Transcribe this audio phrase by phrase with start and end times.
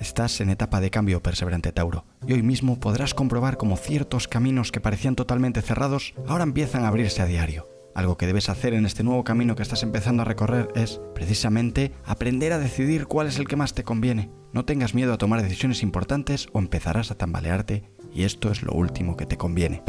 [0.00, 4.72] Estás en etapa de cambio, perseverante Tauro, y hoy mismo podrás comprobar cómo ciertos caminos
[4.72, 7.68] que parecían totalmente cerrados ahora empiezan a abrirse a diario.
[7.94, 11.92] Algo que debes hacer en este nuevo camino que estás empezando a recorrer es, precisamente,
[12.04, 14.30] aprender a decidir cuál es el que más te conviene.
[14.52, 17.84] No tengas miedo a tomar decisiones importantes o empezarás a tambalearte
[18.14, 19.82] y esto es lo último que te conviene.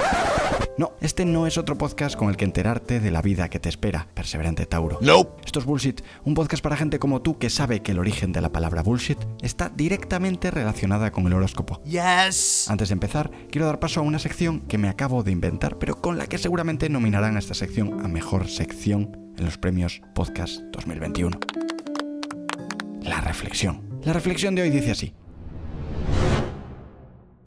[0.76, 3.70] No, este no es otro podcast con el que enterarte de la vida que te
[3.70, 4.98] espera, perseverante Tauro.
[5.02, 5.36] No.
[5.46, 8.42] Esto es Bullshit, un podcast para gente como tú que sabe que el origen de
[8.42, 11.80] la palabra bullshit está directamente relacionada con el horóscopo.
[11.84, 12.70] Yes.
[12.70, 16.02] Antes de empezar, quiero dar paso a una sección que me acabo de inventar, pero
[16.02, 20.62] con la que seguramente nominarán a esta sección a mejor sección en los premios Podcast
[20.72, 21.38] 2021.
[23.02, 23.82] La reflexión.
[24.04, 25.14] La reflexión de hoy dice así.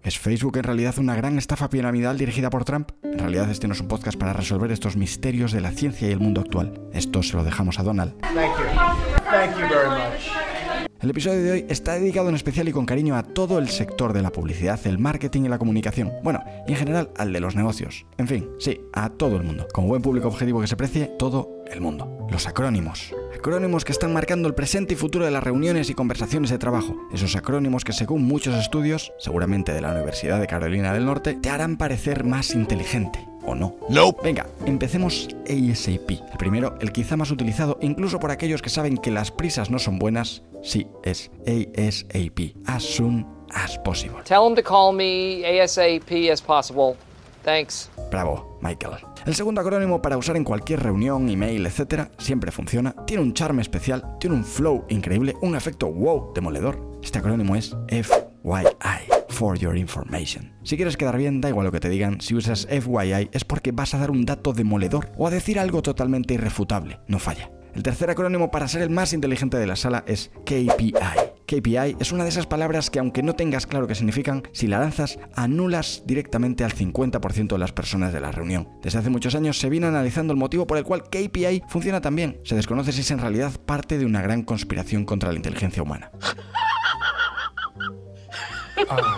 [0.06, 2.92] ¿Es Facebook en realidad una gran estafa piramidal dirigida por Trump?
[3.02, 6.12] En realidad este no es un podcast para resolver estos misterios de la ciencia y
[6.12, 6.80] el mundo actual.
[6.92, 8.14] Esto se lo dejamos a Donald.
[11.06, 14.12] El episodio de hoy está dedicado en especial y con cariño a todo el sector
[14.12, 16.10] de la publicidad, el marketing y la comunicación.
[16.24, 18.06] Bueno, y en general al de los negocios.
[18.18, 19.68] En fin, sí, a todo el mundo.
[19.72, 22.26] Como buen público objetivo que se precie, todo el mundo.
[22.28, 23.14] Los acrónimos.
[23.32, 26.96] Acrónimos que están marcando el presente y futuro de las reuniones y conversaciones de trabajo.
[27.12, 31.50] Esos acrónimos que según muchos estudios, seguramente de la Universidad de Carolina del Norte, te
[31.50, 33.28] harán parecer más inteligente.
[33.46, 33.76] ¿O no?
[33.88, 34.20] Nope.
[34.22, 36.10] Venga, empecemos ASAP.
[36.10, 39.78] El primero, el quizá más utilizado, incluso por aquellos que saben que las prisas no
[39.78, 42.56] son buenas, sí, es ASAP.
[42.66, 44.18] As soon as possible.
[44.24, 46.96] Tell him to call me ASAP as possible.
[47.44, 47.88] Thanks.
[48.10, 48.94] Bravo, Michael.
[49.24, 53.62] El segundo acrónimo para usar en cualquier reunión, email, etc., siempre funciona, tiene un charme
[53.62, 56.98] especial, tiene un flow increíble, un efecto wow demoledor.
[57.02, 59.15] Este acrónimo es FYI.
[59.36, 60.50] For your information.
[60.62, 63.70] Si quieres quedar bien, da igual lo que te digan, si usas FYI es porque
[63.70, 67.50] vas a dar un dato demoledor o a decir algo totalmente irrefutable, no falla.
[67.74, 70.94] El tercer acrónimo para ser el más inteligente de la sala es KPI.
[71.44, 74.78] KPI es una de esas palabras que aunque no tengas claro qué significan, si la
[74.78, 78.70] lanzas anulas directamente al 50% de las personas de la reunión.
[78.82, 82.16] Desde hace muchos años se viene analizando el motivo por el cual KPI funciona tan
[82.16, 82.40] bien.
[82.44, 86.10] Se desconoce si es en realidad parte de una gran conspiración contra la inteligencia humana.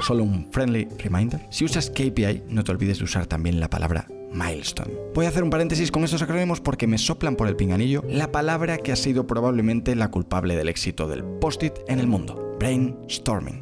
[0.03, 1.41] Solo un friendly reminder.
[1.51, 4.93] Si usas KPI, no te olvides de usar también la palabra milestone.
[5.15, 8.31] Voy a hacer un paréntesis con estos acrónimos porque me soplan por el pinganillo la
[8.31, 12.57] palabra que ha sido probablemente la culpable del éxito del post-it en el mundo.
[12.59, 13.61] Brainstorming.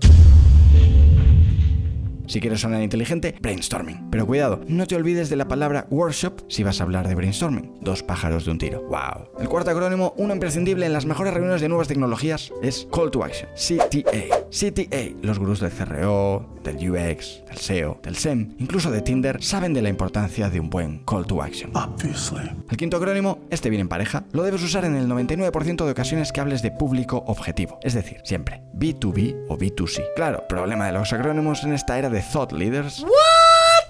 [2.26, 4.10] Si quieres sonar inteligente, brainstorming.
[4.10, 7.78] Pero cuidado, no te olvides de la palabra workshop si vas a hablar de brainstorming.
[7.81, 8.82] Dos pájaros de un tiro.
[8.82, 9.28] ¡Wow!
[9.41, 13.25] El cuarto acrónimo, uno imprescindible en las mejores reuniones de nuevas tecnologías, es Call to
[13.25, 13.48] Action.
[13.54, 14.47] CTA.
[14.50, 15.16] CTA.
[15.22, 19.82] Los gurús del CRO, del UX, del SEO, del SEM, incluso de Tinder, saben de
[19.82, 21.71] la importancia de un buen Call to Action.
[21.75, 22.50] Obviously.
[22.69, 26.32] El quinto acrónimo, este viene en pareja, lo debes usar en el 99% de ocasiones
[26.32, 30.03] que hables de público objetivo, es decir, siempre B2B o B2C.
[30.16, 33.04] Claro, problema de los acrónimos en esta era de thought leaders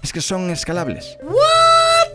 [0.03, 1.19] es que son escalables.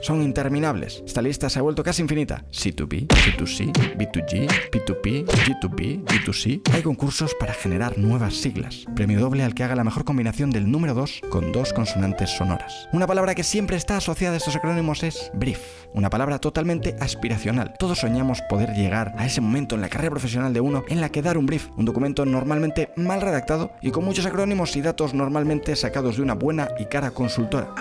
[0.01, 1.03] Son interminables.
[1.05, 2.43] Esta lista se ha vuelto casi infinita.
[2.51, 6.61] C2B, C2C, B2G, P2P, G2B, G2C.
[6.73, 8.85] Hay concursos para generar nuevas siglas.
[8.95, 12.89] Premio doble al que haga la mejor combinación del número 2 con dos consonantes sonoras.
[12.93, 15.59] Una palabra que siempre está asociada a estos acrónimos es brief.
[15.93, 17.75] Una palabra totalmente aspiracional.
[17.77, 21.09] Todos soñamos poder llegar a ese momento en la carrera profesional de uno en la
[21.09, 25.13] que dar un brief, un documento normalmente mal redactado y con muchos acrónimos y datos
[25.13, 27.75] normalmente sacados de una buena y cara consultora.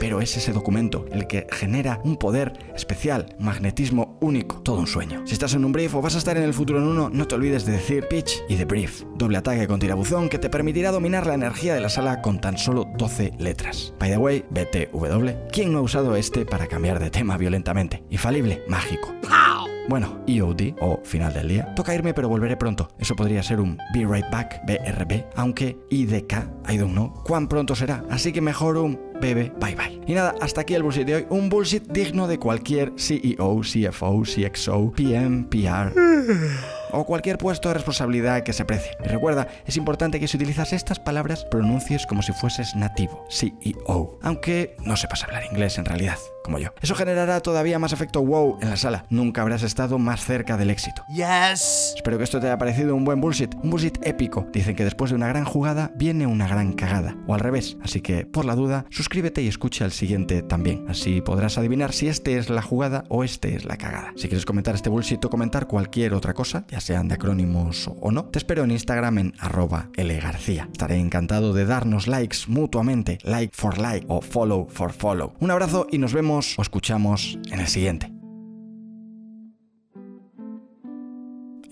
[0.00, 5.22] Pero es ese documento el que genera un poder especial, magnetismo único, todo un sueño.
[5.24, 7.28] Si estás en un brief o vas a estar en el futuro en uno, no
[7.28, 9.04] te olvides de decir pitch y debrief.
[9.14, 12.58] Doble ataque con tirabuzón que te permitirá dominar la energía de la sala con tan
[12.58, 13.94] solo 12 letras.
[14.00, 18.02] By the way, BTW, ¿quién no ha usado este para cambiar de tema violentamente?
[18.10, 19.14] Infalible, mágico.
[19.92, 21.74] Bueno, EOD o final del día.
[21.74, 22.88] Toca irme, pero volveré pronto.
[22.98, 26.32] Eso podría ser un Be Right Back, BRB, aunque IDK,
[26.66, 28.02] I don't know, cuán pronto será.
[28.08, 30.00] Así que mejor un BB, bye bye.
[30.06, 31.26] Y nada, hasta aquí el bullshit de hoy.
[31.28, 35.92] Un bullshit digno de cualquier CEO, CFO, CXO, PM, PR
[36.92, 38.92] o cualquier puesto de responsabilidad que se precie.
[39.04, 44.18] Y recuerda, es importante que si utilizas estas palabras pronuncies como si fueses nativo, CEO,
[44.22, 46.70] aunque no sepas hablar inglés en realidad, como yo.
[46.80, 49.04] Eso generará todavía más efecto wow en la sala.
[49.10, 51.04] Nunca habrás estado más cerca del éxito.
[51.14, 51.94] Yes.
[51.96, 54.46] Espero que esto te haya parecido un buen bullshit, un bullshit épico.
[54.52, 57.76] Dicen que después de una gran jugada viene una gran cagada, o al revés.
[57.82, 60.84] Así que, por la duda, suscríbete y escucha el siguiente también.
[60.88, 64.12] Así podrás adivinar si este es la jugada o este es la cagada.
[64.16, 68.10] Si quieres comentar este bullshit o comentar cualquier otra cosa, ya sean de acrónimos o
[68.10, 70.68] no, te espero en Instagram en arroba lgarcía.
[70.72, 75.34] Estaré encantado de darnos likes mutuamente, like for like o follow for follow.
[75.40, 78.12] Un abrazo y nos o escuchamos en el siguiente.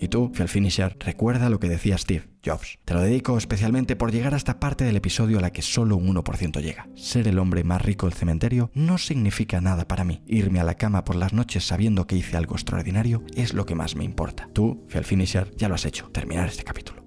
[0.01, 2.79] Y tú, fiel finisher, recuerda lo que decía Steve Jobs.
[2.85, 5.95] Te lo dedico especialmente por llegar a esta parte del episodio a la que solo
[5.95, 6.87] un 1% llega.
[6.95, 10.23] Ser el hombre más rico del cementerio no significa nada para mí.
[10.25, 13.75] Irme a la cama por las noches sabiendo que hice algo extraordinario es lo que
[13.75, 14.49] más me importa.
[14.53, 16.09] Tú, fiel finisher, ya lo has hecho.
[16.11, 17.00] Terminar este capítulo.